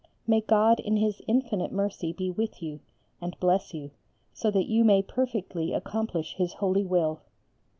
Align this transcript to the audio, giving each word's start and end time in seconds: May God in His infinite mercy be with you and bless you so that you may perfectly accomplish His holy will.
May 0.25 0.41
God 0.41 0.79
in 0.79 0.97
His 0.97 1.21
infinite 1.27 1.71
mercy 1.71 2.11
be 2.11 2.31
with 2.31 2.63
you 2.63 2.79
and 3.21 3.39
bless 3.39 3.71
you 3.71 3.91
so 4.33 4.49
that 4.49 4.65
you 4.65 4.83
may 4.83 5.03
perfectly 5.03 5.73
accomplish 5.73 6.37
His 6.37 6.53
holy 6.53 6.83
will. 6.83 7.21